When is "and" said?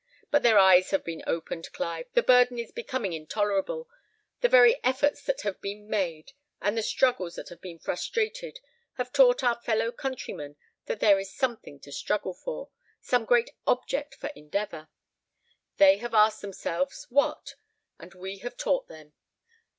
6.59-6.75, 17.99-18.15